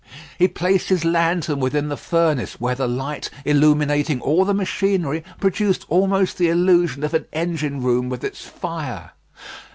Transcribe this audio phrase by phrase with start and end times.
[0.39, 5.85] He placed his lantern within the furnace, where the light, illuminating all the machinery, produced
[5.89, 9.11] almost the illusion of an engine room with its fire.